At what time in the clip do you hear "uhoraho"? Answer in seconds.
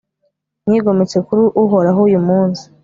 1.63-1.99